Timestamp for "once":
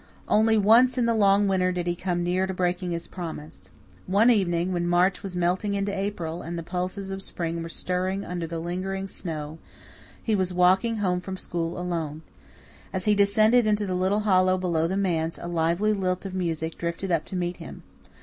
0.57-0.97